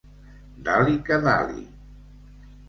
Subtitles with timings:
[0.69, 1.63] Da-li que da-li!